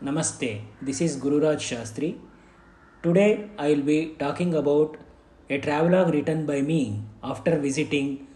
Namaste, 0.00 0.60
this 0.80 1.00
is 1.00 1.16
Gururaj 1.16 1.56
Shastri. 1.58 2.16
Today 3.02 3.50
I 3.58 3.70
will 3.70 3.82
be 3.82 4.14
talking 4.20 4.54
about 4.54 4.96
a 5.50 5.58
travelogue 5.58 6.14
written 6.14 6.46
by 6.46 6.60
me 6.62 7.02
after 7.24 7.58
visiting 7.58 8.28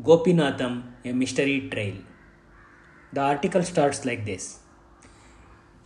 Gopinatham, 0.00 0.84
a 1.04 1.10
mystery 1.10 1.68
trail. 1.72 1.96
The 3.12 3.20
article 3.20 3.64
starts 3.64 4.04
like 4.04 4.24
this 4.24 4.60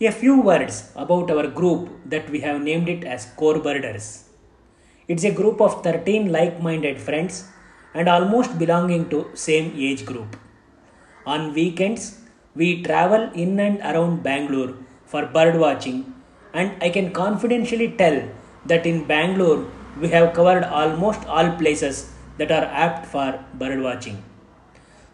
A 0.03 0.11
few 0.11 0.43
words 0.43 0.93
about 0.95 1.31
our 1.31 1.47
group 1.47 1.89
that 2.05 2.29
we 2.29 2.41
have 2.41 2.61
named 2.61 2.91
it 2.91 3.03
as 3.03 3.25
Core 3.37 3.59
Birders. 3.59 4.29
It's 5.09 5.25
a 5.25 5.33
group 5.33 5.63
of 5.63 5.83
13 5.83 6.31
like 6.31 6.61
minded 6.61 7.01
friends 7.01 7.49
and 7.95 8.07
almost 8.07 8.59
belonging 8.59 9.09
to 9.09 9.31
same 9.33 9.73
age 9.75 10.05
group. 10.05 10.37
On 11.25 11.55
weekends, 11.55 12.21
we 12.55 12.83
travel 12.83 13.31
in 13.33 13.59
and 13.59 13.81
around 13.81 14.23
Bangalore 14.23 14.75
for 15.07 15.27
bird 15.27 15.59
watching, 15.59 16.13
and 16.53 16.83
I 16.83 16.91
can 16.91 17.13
confidentially 17.13 17.95
tell 17.97 18.29
that 18.67 18.87
in 18.87 19.05
Bangalore 19.05 19.67
we 20.01 20.09
have 20.09 20.35
covered 20.35 20.65
almost 20.65 21.27
all 21.27 21.51
places 21.57 22.13
that 22.39 22.51
are 22.51 22.65
apt 22.65 23.07
for 23.07 23.29
bird 23.55 23.81
watching. 23.81 24.23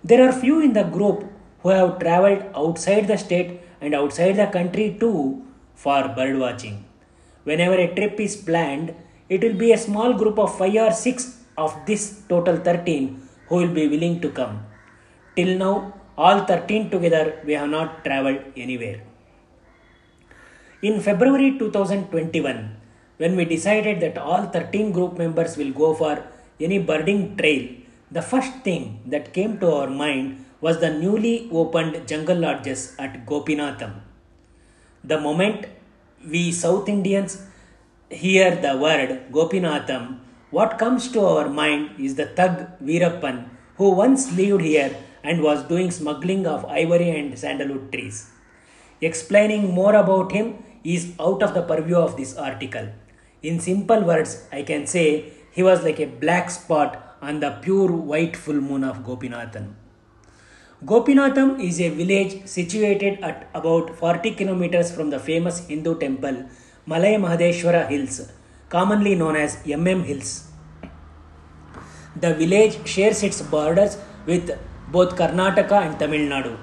There 0.02 0.26
are 0.28 0.32
few 0.32 0.60
in 0.60 0.72
the 0.72 0.82
group 0.82 1.24
who 1.60 1.68
have 1.68 1.98
traveled 2.00 2.42
outside 2.56 3.06
the 3.06 3.16
state 3.16 3.60
and 3.80 3.94
outside 3.94 4.32
the 4.32 4.46
country 4.46 4.96
too 4.98 5.44
for 5.74 6.08
bird 6.16 6.38
watching. 6.38 6.84
Whenever 7.44 7.74
a 7.74 7.94
trip 7.94 8.18
is 8.18 8.34
planned, 8.36 8.94
it 9.28 9.42
will 9.42 9.54
be 9.54 9.72
a 9.72 9.78
small 9.78 10.12
group 10.14 10.38
of 10.38 10.56
5 10.58 10.74
or 10.86 10.92
6 10.92 11.38
of 11.56 11.76
this 11.86 12.22
total 12.28 12.56
13 12.56 13.28
who 13.48 13.56
will 13.56 13.74
be 13.80 13.86
willing 13.88 14.20
to 14.20 14.30
come. 14.30 14.64
Till 15.36 15.56
now, 15.58 15.94
all 16.16 16.40
13 16.40 16.90
together, 16.90 17.40
we 17.44 17.54
have 17.54 17.70
not 17.70 18.04
traveled 18.04 18.40
anywhere. 18.56 19.02
In 20.88 21.00
February 21.00 21.56
2021, 21.58 22.76
when 23.18 23.36
we 23.36 23.44
decided 23.44 24.00
that 24.00 24.18
all 24.18 24.46
13 24.46 24.90
group 24.90 25.16
members 25.16 25.56
will 25.56 25.70
go 25.70 25.94
for 25.94 26.24
any 26.58 26.80
birding 26.80 27.36
trail, 27.36 27.68
the 28.10 28.20
first 28.20 28.52
thing 28.64 29.00
that 29.06 29.32
came 29.32 29.60
to 29.60 29.68
our 29.70 29.88
mind 29.88 30.44
was 30.60 30.80
the 30.80 30.90
newly 30.92 31.48
opened 31.52 32.08
jungle 32.08 32.36
lodges 32.36 32.96
at 32.98 33.24
Gopinatham. 33.26 33.92
The 35.04 35.20
moment 35.20 35.66
we 36.28 36.50
South 36.50 36.88
Indians 36.88 37.40
hear 38.10 38.56
the 38.56 38.76
word 38.76 39.26
Gopinatham, 39.30 40.18
what 40.50 40.80
comes 40.80 41.12
to 41.12 41.20
our 41.24 41.48
mind 41.48 41.92
is 42.00 42.16
the 42.16 42.26
thug 42.26 42.66
Veerappan 42.82 43.48
who 43.76 43.92
once 43.92 44.32
lived 44.32 44.62
here 44.62 44.96
and 45.22 45.44
was 45.44 45.62
doing 45.62 45.92
smuggling 45.92 46.44
of 46.44 46.64
ivory 46.64 47.10
and 47.10 47.38
sandalwood 47.38 47.92
trees. 47.92 48.30
Explaining 49.00 49.72
more 49.72 49.94
about 49.94 50.32
him 50.32 50.48
is 50.84 51.12
out 51.20 51.42
of 51.42 51.54
the 51.54 51.62
purview 51.62 51.96
of 51.96 52.16
this 52.16 52.36
article. 52.36 52.88
In 53.42 53.60
simple 53.60 54.02
words, 54.02 54.46
I 54.52 54.62
can 54.62 54.86
say 54.86 55.32
he 55.50 55.62
was 55.62 55.82
like 55.82 56.00
a 56.00 56.06
black 56.06 56.50
spot 56.50 57.16
on 57.20 57.40
the 57.40 57.50
pure 57.62 57.90
white 57.90 58.36
full 58.36 58.60
moon 58.60 58.84
of 58.84 59.04
Gopinatham. 59.04 59.76
Gopinatham 60.84 61.60
is 61.60 61.80
a 61.80 61.90
village 61.90 62.46
situated 62.46 63.20
at 63.22 63.48
about 63.54 63.96
40 63.96 64.32
kilometers 64.32 64.90
from 64.90 65.10
the 65.10 65.18
famous 65.18 65.66
Hindu 65.66 65.98
temple 65.98 66.44
Male 66.86 67.20
Mahadeshwara 67.20 67.88
Hills, 67.88 68.32
commonly 68.68 69.14
known 69.14 69.36
as 69.36 69.56
MM 69.64 70.04
Hills. 70.04 70.48
The 72.16 72.34
village 72.34 72.84
shares 72.86 73.22
its 73.22 73.40
borders 73.42 73.96
with 74.26 74.50
both 74.90 75.16
Karnataka 75.16 75.86
and 75.86 75.98
Tamil 75.98 76.28
Nadu. 76.28 76.56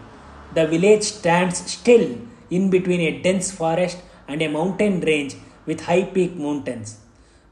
The 0.54 0.68
village 0.68 1.04
stands 1.04 1.58
still 1.72 2.18
in 2.50 2.70
between 2.70 3.02
a 3.02 3.22
dense 3.22 3.52
forest 3.52 3.98
and 4.30 4.42
a 4.42 4.48
mountain 4.58 4.96
range 5.10 5.36
with 5.66 5.82
high 5.82 6.04
peak 6.16 6.36
mountains. 6.36 6.90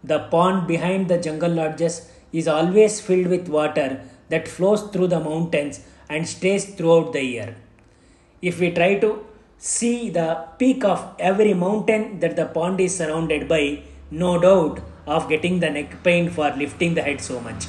The 0.03 0.20
pond 0.33 0.67
behind 0.67 1.09
the 1.09 1.17
jungle 1.17 1.53
lodges 1.59 1.95
is 2.31 2.47
always 2.47 3.02
filled 3.02 3.27
with 3.27 3.49
water 3.49 3.89
that 4.30 4.48
flows 4.48 4.83
through 4.92 5.08
the 5.08 5.20
mountains 5.20 5.82
and 6.10 6.27
stays 6.36 6.64
throughout 6.76 7.11
the 7.14 7.23
year. 7.23 7.55
If 8.42 8.60
we 8.60 8.71
try 8.71 8.92
to 8.99 9.26
see 9.58 10.10
the 10.10 10.30
peak 10.60 10.83
of 10.86 11.02
every 11.20 11.54
mountain 11.54 12.20
that 12.21 12.36
the 12.36 12.45
pond 12.45 12.80
is 12.80 12.95
surrounded 12.95 13.48
by, 13.48 13.64
no 14.11 14.39
doubt 14.39 14.80
of 15.05 15.27
getting 15.27 15.60
the 15.60 15.70
neck 15.70 16.04
pain 16.04 16.30
for 16.30 16.49
lifting 16.52 16.93
the 16.93 17.02
head 17.02 17.21
so 17.21 17.39
much 17.42 17.66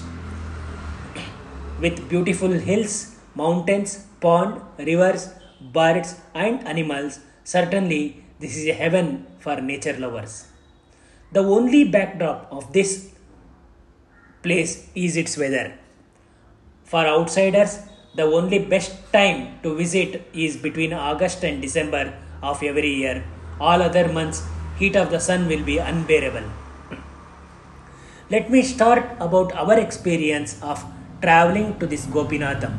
with 1.81 2.09
beautiful 2.09 2.51
hills, 2.69 3.17
mountains, 3.35 4.07
pond, 4.21 4.61
rivers, 4.79 5.33
birds, 5.61 6.17
and 6.35 6.67
animals. 6.67 7.21
Certainly, 7.45 8.25
this 8.41 8.57
is 8.57 8.67
a 8.67 8.73
heaven 8.73 9.27
for 9.39 9.61
nature 9.61 9.97
lovers. 9.99 10.47
The 11.33 11.41
only 11.41 11.85
backdrop 11.85 12.49
of 12.51 12.73
this 12.73 13.13
place 14.43 14.89
is 14.95 15.17
its 15.17 15.37
weather. 15.37 15.75
For 16.85 17.05
outsiders, 17.07 17.81
the 18.15 18.23
only 18.23 18.59
best 18.61 19.13
time 19.13 19.61
to 19.63 19.77
visit 19.77 20.23
is 20.33 20.57
between 20.57 20.93
August 20.93 21.45
and 21.45 21.61
December 21.61 22.17
of 22.43 22.63
every 22.63 22.95
year. 22.95 23.25
All 23.61 23.83
other 23.83 24.11
months, 24.13 24.43
heat 24.79 24.97
of 24.97 25.11
the 25.11 25.21
sun 25.21 25.49
will 25.49 25.65
be 25.65 25.79
unbearable. 25.79 26.49
Let 28.31 28.51
me 28.51 28.63
start 28.63 29.05
about 29.21 29.53
our 29.55 29.79
experience 29.79 30.63
of 30.63 30.85
traveling 31.21 31.79
to 31.79 31.87
this 31.87 32.07
Gopinatham. 32.07 32.75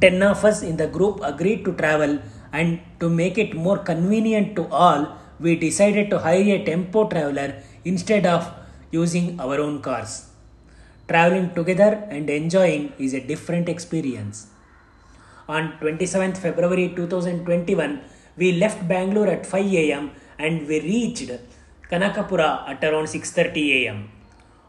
Ten 0.00 0.22
of 0.22 0.44
us 0.44 0.62
in 0.62 0.76
the 0.76 0.88
group 0.88 1.20
agreed 1.22 1.64
to 1.64 1.72
travel, 1.74 2.18
and 2.52 2.80
to 3.00 3.08
make 3.08 3.38
it 3.38 3.54
more 3.54 3.78
convenient 3.78 4.54
to 4.56 4.66
all, 4.68 5.16
we 5.40 5.56
decided 5.56 6.10
to 6.10 6.18
hire 6.18 6.56
a 6.56 6.64
tempo 6.64 7.08
traveler 7.08 7.62
instead 7.84 8.26
of 8.26 8.52
using 8.90 9.40
our 9.40 9.58
own 9.58 9.80
cars. 9.80 10.28
Traveling 11.08 11.54
together 11.54 12.06
and 12.10 12.28
enjoying 12.30 12.92
is 12.98 13.14
a 13.14 13.20
different 13.20 13.68
experience. 13.68 14.46
On 15.48 15.72
27th 15.80 16.38
February 16.38 16.92
2021, 16.94 18.00
we 18.36 18.52
left 18.52 18.86
Bangalore 18.86 19.28
at 19.28 19.44
5 19.44 19.74
am 19.74 20.12
and 20.38 20.66
we 20.68 20.80
reached 20.80 21.30
Kanakapura 21.90 22.68
at 22.68 22.82
around 22.84 23.08
6:30 23.08 23.88
am. 23.88 24.08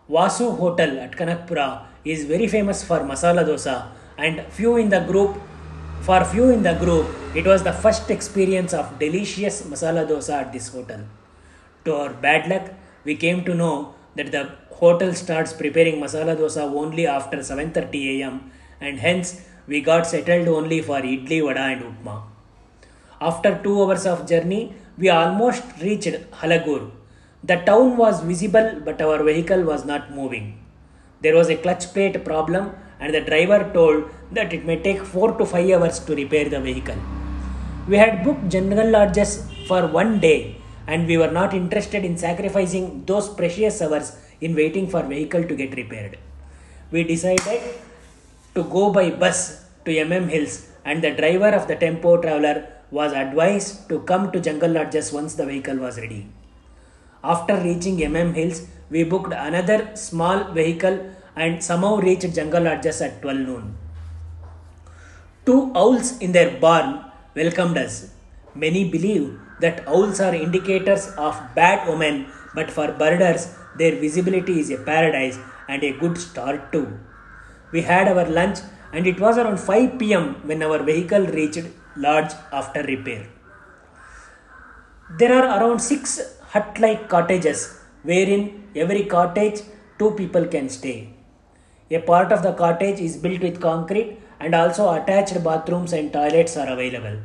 Vasu 0.10 0.58
Hotel 0.58 1.00
at 1.00 1.12
Kanakpura 1.12 1.84
is 2.04 2.26
very 2.26 2.48
famous 2.48 2.84
for 2.84 3.00
masala 3.12 3.46
dosa 3.50 3.76
and 4.18 4.42
few 4.58 4.76
in 4.78 4.90
the 4.90 5.00
group 5.12 5.38
for 6.06 6.22
few 6.32 6.50
in 6.54 6.64
the 6.64 6.74
group 6.84 7.06
it 7.34 7.46
was 7.50 7.62
the 7.64 7.72
first 7.84 8.10
experience 8.16 8.74
of 8.80 8.88
delicious 9.04 9.58
masala 9.74 10.02
dosa 10.10 10.34
at 10.42 10.52
this 10.56 10.68
hotel. 10.68 11.02
To 11.86 11.96
our 11.96 12.10
bad 12.26 12.50
luck 12.52 12.66
we 13.06 13.16
came 13.16 13.46
to 13.46 13.54
know 13.56 13.96
that 14.18 14.32
the 14.34 14.44
hotel 14.82 15.14
starts 15.14 15.54
preparing 15.54 16.02
masala 16.02 16.36
dosa 16.42 16.64
only 16.82 17.06
after 17.08 17.38
7:30 17.38 18.02
am 18.30 18.36
and 18.82 19.00
hence 19.06 19.32
we 19.66 19.80
got 19.90 20.06
settled 20.14 20.50
only 20.58 20.82
for 20.90 21.00
idli 21.14 21.40
vada 21.48 21.66
and 21.74 21.86
upma. 21.92 22.16
After 23.32 23.52
2 23.64 23.78
hours 23.84 24.06
of 24.14 24.28
journey 24.34 24.62
we 24.98 25.10
almost 25.22 25.64
reached 25.88 26.18
halagur. 26.42 26.82
The 27.52 27.58
town 27.70 27.96
was 28.04 28.20
visible 28.32 28.70
but 28.88 29.02
our 29.08 29.20
vehicle 29.32 29.64
was 29.72 29.86
not 29.94 30.12
moving. 30.20 30.48
There 31.22 31.38
was 31.40 31.50
a 31.50 31.62
clutch 31.64 31.86
plate 31.94 32.18
problem, 32.26 32.66
and 33.04 33.14
the 33.16 33.24
driver 33.30 33.60
told 33.78 33.98
that 34.36 34.54
it 34.58 34.64
may 34.70 34.78
take 34.88 35.02
4 35.04 35.38
to 35.40 35.46
5 35.46 35.70
hours 35.76 35.98
to 36.08 36.16
repair 36.22 36.46
the 36.54 36.62
vehicle. 36.68 37.00
We 37.92 37.98
had 38.04 38.24
booked 38.26 38.46
jungle 38.56 38.90
lodges 38.96 39.32
for 39.68 39.82
one 40.00 40.14
day, 40.28 40.38
and 40.88 41.06
we 41.12 41.18
were 41.22 41.34
not 41.40 41.54
interested 41.62 42.06
in 42.10 42.16
sacrificing 42.26 42.86
those 43.10 43.28
precious 43.40 43.82
hours 43.82 44.08
in 44.46 44.56
waiting 44.62 44.88
for 44.94 45.02
vehicle 45.16 45.44
to 45.50 45.56
get 45.62 45.76
repaired. 45.82 46.14
We 46.92 47.04
decided 47.04 47.62
to 48.56 48.64
go 48.76 48.84
by 48.98 49.10
bus 49.24 49.40
to 49.86 49.92
MM 49.92 50.30
Hills, 50.36 50.54
and 50.86 51.04
the 51.04 51.12
driver 51.12 51.52
of 51.60 51.68
the 51.68 51.76
tempo 51.76 52.22
traveler 52.22 52.56
was 53.00 53.12
advised 53.24 53.90
to 53.90 54.00
come 54.12 54.32
to 54.32 54.40
jungle 54.48 54.72
lodges 54.78 55.12
once 55.12 55.34
the 55.36 55.46
vehicle 55.52 55.80
was 55.86 55.98
ready. 56.04 56.24
After 57.24 57.56
reaching 57.68 57.98
MM 57.98 58.34
Hills, 58.40 58.68
we 58.90 59.04
booked 59.04 59.34
another 59.34 59.80
small 59.96 60.40
vehicle 60.60 60.98
and 61.36 61.64
somehow 61.64 61.98
reached 61.98 62.34
jungle 62.36 62.64
lodges 62.64 63.02
at 63.02 63.22
12 63.22 63.38
noon. 63.40 63.78
Two 65.46 65.72
owls 65.76 66.18
in 66.20 66.32
their 66.32 66.60
barn 66.60 67.04
welcomed 67.36 67.78
us. 67.78 68.12
Many 68.56 68.90
believe 68.90 69.40
that 69.60 69.88
owls 69.88 70.20
are 70.20 70.36
indicators 70.36 71.08
of 71.18 71.36
bad 71.56 71.88
omen, 71.88 72.28
but 72.56 72.70
for 72.70 72.92
birders, 72.92 73.56
their 73.78 73.96
visibility 74.00 74.60
is 74.60 74.70
a 74.70 74.78
paradise 74.78 75.40
and 75.68 75.84
a 75.84 75.98
good 75.98 76.18
start 76.18 76.72
too. 76.72 77.00
We 77.72 77.82
had 77.82 78.08
our 78.08 78.26
lunch 78.30 78.60
and 78.92 79.08
it 79.08 79.20
was 79.20 79.38
around 79.38 79.60
5 79.60 79.98
pm 79.98 80.26
when 80.48 80.62
our 80.62 80.84
vehicle 80.84 81.26
reached 81.38 81.66
lodge 81.98 82.34
after 82.52 82.84
repair. 82.84 83.28
There 85.18 85.34
are 85.38 85.48
around 85.58 85.80
6 85.80 86.38
hut 86.52 86.78
like 86.80 87.10
cottages 87.10 87.80
wherein 88.04 88.44
every 88.76 89.06
cottage 89.06 89.62
two 89.98 90.12
people 90.12 90.46
can 90.46 90.70
stay. 90.70 91.14
A 91.92 92.00
part 92.00 92.32
of 92.32 92.42
the 92.44 92.54
cottage 92.54 93.00
is 93.00 93.18
built 93.18 93.42
with 93.42 93.62
concrete 93.62 94.18
and 94.40 94.56
also 94.56 94.92
attached 94.94 95.44
bathrooms 95.44 95.94
and 95.94 96.12
toilets 96.12 96.58
are 96.58 96.68
available. 96.68 97.18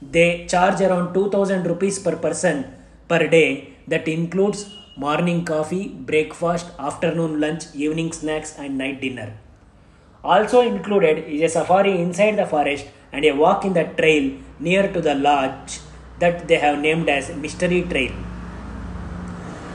They 0.00 0.46
charge 0.46 0.80
around 0.80 1.14
2000 1.14 1.66
rupees 1.66 1.98
per 1.98 2.16
person 2.16 2.64
per 3.08 3.26
day 3.28 3.74
that 3.88 4.08
includes 4.08 4.70
morning 4.96 5.44
coffee, 5.44 5.88
breakfast, 5.88 6.66
afternoon 6.78 7.40
lunch, 7.40 7.64
evening 7.74 8.12
snacks 8.12 8.58
and 8.58 8.76
night 8.76 9.00
dinner. 9.00 9.32
Also 10.22 10.60
included 10.60 11.24
is 11.26 11.42
a 11.42 11.48
safari 11.48 12.00
inside 12.00 12.36
the 12.36 12.46
forest 12.46 12.86
and 13.12 13.24
a 13.24 13.32
walk 13.32 13.64
in 13.64 13.72
the 13.72 13.84
trail 13.84 14.32
near 14.60 14.92
to 14.92 15.00
the 15.00 15.14
lodge 15.14 15.80
that 16.20 16.46
they 16.46 16.58
have 16.58 16.78
named 16.78 17.08
as 17.08 17.34
Mystery 17.34 17.82
Trail. 17.82 18.12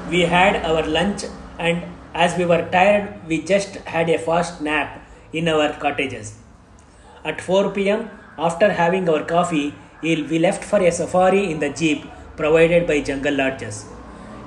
We 0.10 0.22
had 0.22 0.66
our 0.66 0.86
lunch 0.86 1.26
and 1.60 1.84
as 2.24 2.36
we 2.38 2.46
were 2.52 2.64
tired, 2.72 3.08
we 3.28 3.38
just 3.52 3.76
had 3.94 4.10
a 4.10 4.18
fast 4.18 4.62
nap 4.68 4.90
in 5.32 5.48
our 5.48 5.72
cottages. 5.84 6.28
At 7.24 7.42
4 7.42 7.72
pm, 7.76 8.10
after 8.38 8.72
having 8.72 9.08
our 9.10 9.24
coffee, 9.24 9.68
we 10.02 10.40
left 10.40 10.64
for 10.64 10.80
a 10.80 10.92
safari 10.92 11.44
in 11.52 11.60
the 11.60 11.70
jeep 11.82 12.06
provided 12.36 12.88
by 12.88 13.02
Jungle 13.02 13.36
Lodges. 13.36 13.86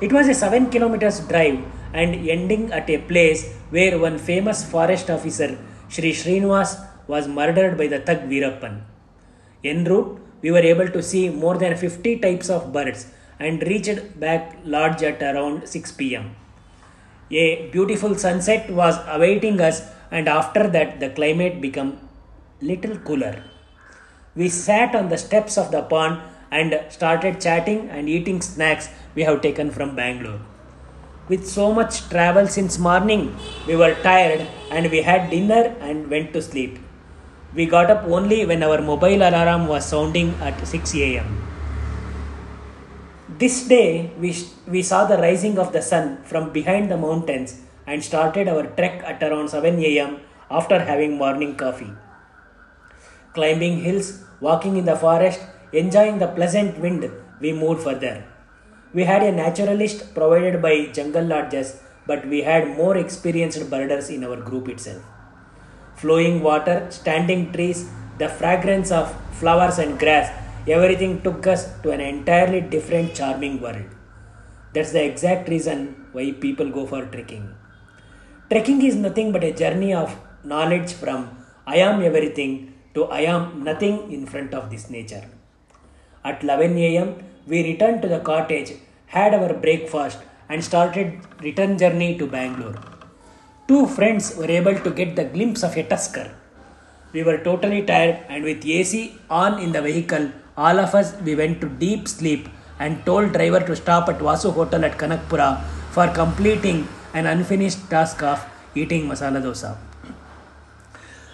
It 0.01 0.13
was 0.13 0.29
a 0.29 0.35
7 0.35 0.71
kilometers 0.71 1.21
drive 1.21 1.59
and 1.93 2.15
ending 2.37 2.73
at 2.73 2.91
a 2.91 2.99
place 3.13 3.53
where 3.71 3.99
one 3.99 4.19
famous 4.19 4.65
forest 4.65 5.11
officer, 5.11 5.59
Sri 5.89 6.13
Srinivas, 6.13 6.73
was 7.07 7.29
murdered 7.29 7.77
by 7.77 7.87
the 7.87 8.01
Thug 8.01 8.21
Veerappan. 8.31 8.83
En 9.63 9.85
route, 9.85 10.21
we 10.43 10.51
were 10.51 10.67
able 10.75 10.89
to 10.89 11.03
see 11.03 11.29
more 11.29 11.57
than 11.59 11.77
50 11.77 12.19
types 12.19 12.49
of 12.49 12.73
birds 12.73 13.09
and 13.39 13.63
reached 13.63 14.19
back 14.19 14.57
lodge 14.65 15.03
at 15.03 15.23
around 15.23 15.69
6 15.69 15.93
pm. 15.93 16.35
A 17.32 17.69
beautiful 17.71 18.17
sunset 18.17 18.69
was 18.71 18.99
awaiting 19.06 19.61
us 19.61 19.82
and 20.11 20.29
after 20.29 20.67
that 20.69 20.99
the 20.99 21.11
climate 21.11 21.61
became 21.61 21.99
little 22.61 22.97
cooler. 22.99 23.44
We 24.35 24.49
sat 24.49 24.97
on 24.97 25.11
the 25.11 25.17
steps 25.17 25.56
of 25.56 25.71
the 25.71 25.82
pond 25.82 26.21
and 26.50 26.81
started 26.88 27.41
chatting 27.41 27.88
and 27.88 28.09
eating 28.09 28.41
snacks 28.43 28.88
we 29.15 29.23
have 29.23 29.43
taken 29.43 29.71
from 29.71 29.94
Bangalore. 29.94 30.41
With 31.29 31.47
so 31.47 31.73
much 31.73 32.09
travel 32.09 32.49
since 32.49 32.81
morning, 32.81 33.37
we 33.69 33.76
were 33.76 33.94
tired 34.03 34.49
and 34.73 34.91
we 34.91 35.03
had 35.03 35.31
dinner 35.31 35.76
and 35.81 36.11
went 36.11 36.33
to 36.33 36.43
sleep. 36.43 36.81
We 37.55 37.67
got 37.67 37.93
up 37.93 38.03
only 38.06 38.44
when 38.44 38.65
our 38.65 38.83
mobile 38.83 39.23
alarm 39.23 39.69
was 39.69 39.87
sounding 39.87 40.35
at 40.41 40.67
6 40.67 40.94
am. 40.97 41.47
This 43.41 43.67
day, 43.67 44.13
we, 44.21 44.37
we 44.69 44.83
saw 44.83 45.07
the 45.07 45.17
rising 45.17 45.59
of 45.59 45.73
the 45.73 45.81
sun 45.81 46.19
from 46.25 46.53
behind 46.53 46.91
the 46.91 46.99
mountains 46.99 47.59
and 47.87 48.05
started 48.05 48.49
our 48.49 48.65
trek 48.79 49.03
at 49.03 49.23
around 49.23 49.49
7 49.49 49.83
am 49.83 50.21
after 50.51 50.79
having 50.79 51.17
morning 51.17 51.55
coffee. 51.57 51.91
Climbing 53.33 53.79
hills, 53.79 54.23
walking 54.43 54.77
in 54.77 54.85
the 54.85 54.95
forest, 54.95 55.41
enjoying 55.73 56.19
the 56.19 56.27
pleasant 56.27 56.79
wind, 56.81 57.11
we 57.41 57.55
moved 57.55 57.83
further. 57.83 58.25
We 58.93 59.05
had 59.05 59.23
a 59.23 59.33
naturalist 59.33 60.13
provided 60.15 60.61
by 60.61 60.91
Jungle 60.93 61.25
Lodges, 61.25 61.81
but 62.07 62.29
we 62.29 62.43
had 62.43 62.77
more 62.77 62.99
experienced 62.99 63.71
birders 63.71 64.11
in 64.11 64.23
our 64.23 64.37
group 64.37 64.69
itself. 64.69 65.03
Flowing 65.97 66.43
water, 66.43 66.87
standing 66.91 67.53
trees, 67.55 67.89
the 68.19 68.29
fragrance 68.29 68.91
of 68.91 69.17
flowers 69.33 69.79
and 69.79 69.99
grass, 69.99 70.29
everything 70.67 71.21
took 71.23 71.47
us 71.47 71.62
to 71.83 71.91
an 71.91 72.01
entirely 72.01 72.61
different, 72.61 73.15
charming 73.15 73.61
world. 73.61 73.89
That's 74.73 74.93
the 74.93 75.05
exact 75.05 75.49
reason 75.49 76.07
why 76.12 76.33
people 76.33 76.71
go 76.71 76.87
for 76.87 77.05
trekking. 77.07 77.55
Trekking 78.51 78.83
is 78.83 78.97
nothing 78.97 79.33
but 79.33 79.45
a 79.45 79.53
journey 79.53 79.93
of 79.95 80.17
knowledge 80.45 80.93
from 80.93 81.37
I 81.67 81.77
am 81.77 82.03
everything 82.03 82.75
to 82.95 83.05
I 83.05 83.21
am 83.21 83.65
nothing 83.65 84.12
in 84.12 84.27
front 84.27 84.55
of 84.55 84.71
this 84.71 84.91
nature. 84.91 85.25
At 86.25 86.43
11 86.43 86.77
am, 86.79 87.15
we 87.47 87.62
returned 87.62 88.03
to 88.03 88.09
the 88.09 88.21
cottage, 88.21 88.73
had 89.07 89.35
our 89.35 89.55
breakfast, 89.55 90.19
and 90.49 90.62
started 90.62 91.21
return 91.41 91.79
journey 91.79 92.19
to 92.19 92.27
Bangalore. 92.27 92.79
Two 93.69 93.87
friends 93.87 94.37
were 94.37 94.51
able 94.51 94.75
to 94.75 94.91
get 94.91 95.15
the 95.17 95.25
glimpse 95.25 95.62
of 95.62 95.77
a 95.77 95.85
tusker. 95.85 96.31
We 97.12 97.23
were 97.23 97.39
totally 97.39 97.83
tired, 97.83 98.19
and 98.29 98.45
with 98.45 98.67
AC 98.67 99.15
on 99.31 99.61
in 99.61 99.73
the 99.73 99.83
vehicle, 99.83 100.31
all 100.67 100.79
of 100.85 100.95
us 101.01 101.09
we 101.27 101.35
went 101.41 101.61
to 101.62 101.69
deep 101.85 102.09
sleep 102.17 102.49
and 102.85 103.05
told 103.09 103.33
driver 103.37 103.61
to 103.69 103.75
stop 103.83 104.09
at 104.12 104.19
Vasu 104.27 104.53
Hotel 104.59 104.85
at 104.89 104.97
Kanakpura 105.03 105.49
for 105.95 106.07
completing 106.21 106.79
an 107.15 107.27
unfinished 107.27 107.83
task 107.91 108.23
of 108.23 108.45
eating 108.75 109.07
masala 109.11 109.41
dosa. 109.47 109.77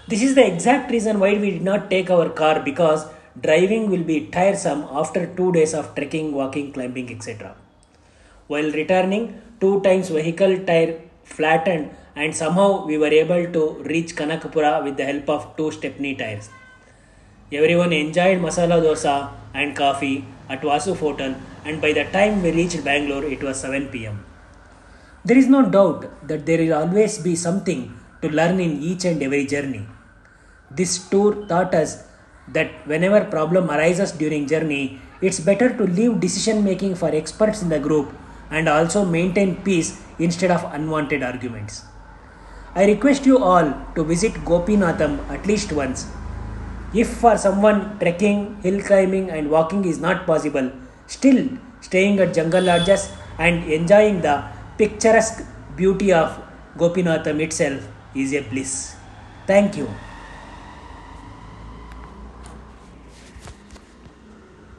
This 0.09 0.23
is 0.23 0.35
the 0.35 0.47
exact 0.47 0.91
reason 0.91 1.19
why 1.19 1.33
we 1.45 1.51
did 1.51 1.63
not 1.63 1.91
take 1.91 2.11
our 2.17 2.29
car 2.41 2.61
because 2.69 3.07
driving 3.47 3.91
will 3.91 4.05
be 4.13 4.19
tiresome 4.37 4.83
after 4.91 5.27
two 5.39 5.53
days 5.53 5.75
of 5.75 5.95
trekking, 5.97 6.33
walking, 6.33 6.73
climbing, 6.73 7.11
etc. 7.15 7.55
While 8.47 8.71
returning, 8.81 9.25
two 9.61 9.81
times 9.83 10.09
vehicle 10.09 10.59
tire 10.67 11.01
flattened 11.25 11.91
and 12.15 12.35
somehow 12.35 12.87
we 12.87 12.99
were 12.99 13.15
able 13.23 13.53
to 13.57 13.83
reach 13.83 14.15
Kanakapura 14.15 14.85
with 14.85 14.97
the 14.97 15.05
help 15.05 15.29
of 15.29 15.57
two 15.57 15.71
stepney 15.73 16.15
tires. 16.15 16.49
Everyone 17.53 17.93
enjoyed 17.93 18.41
masala 18.41 18.83
dosa 18.83 19.31
and 19.55 19.77
coffee 19.77 20.25
at 20.49 20.63
Vasu 20.63 20.97
Hotel 20.97 21.37
and 21.65 21.81
by 21.81 21.93
the 21.93 22.05
time 22.05 22.43
we 22.43 22.51
reached 22.51 22.83
Bangalore 22.85 23.25
it 23.25 23.43
was 23.43 23.61
7 23.61 23.89
pm. 23.89 24.25
There 25.25 25.39
is 25.39 25.47
no 25.47 25.63
doubt 25.69 26.27
that 26.27 26.45
there 26.45 26.59
will 26.59 26.75
always 26.75 27.19
be 27.19 27.37
something 27.37 27.95
to 28.23 28.29
learn 28.29 28.59
in 28.59 28.83
each 28.83 29.05
and 29.05 29.23
every 29.23 29.47
journey. 29.47 29.87
This 30.73 31.09
tour 31.09 31.47
taught 31.47 31.73
us 31.73 32.05
that 32.49 32.87
whenever 32.87 33.25
problem 33.25 33.71
arises 33.71 34.11
during 34.11 34.49
journey 34.49 35.01
it's 35.21 35.41
better 35.41 35.69
to 35.77 35.85
leave 35.85 36.19
decision 36.21 36.65
making 36.65 36.95
for 36.97 37.15
experts 37.15 37.63
in 37.63 37.69
the 37.69 37.79
group 37.79 38.13
and 38.51 38.69
also 38.69 39.05
maintain 39.05 39.57
peace 39.63 40.01
instead 40.19 40.51
of 40.51 40.65
unwanted 40.73 41.23
arguments 41.23 41.85
i 42.75 42.85
request 42.85 43.27
you 43.27 43.39
all 43.39 43.73
to 43.97 44.05
visit 44.05 44.33
gopinatham 44.45 45.19
at 45.37 45.47
least 45.47 45.73
once 45.73 46.07
if 47.03 47.09
for 47.23 47.35
someone 47.45 47.79
trekking 48.01 48.41
hill 48.65 48.81
climbing 48.89 49.31
and 49.37 49.51
walking 49.55 49.85
is 49.93 49.99
not 50.07 50.27
possible 50.31 50.69
still 51.17 51.41
staying 51.89 52.19
at 52.25 52.35
jungle 52.39 52.67
lodges 52.71 53.11
and 53.39 53.71
enjoying 53.79 54.21
the 54.27 54.35
picturesque 54.79 55.45
beauty 55.77 56.11
of 56.23 56.29
gopinatham 56.81 57.41
itself 57.41 57.81
is 58.15 58.33
a 58.33 58.41
bliss. 58.51 58.97
Thank 59.47 59.77
you 59.77 59.89